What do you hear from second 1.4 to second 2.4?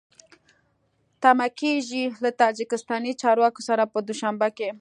کېږي له